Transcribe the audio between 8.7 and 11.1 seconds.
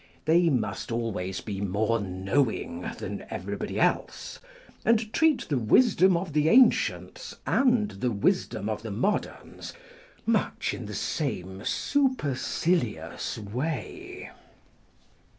the moderns, much in the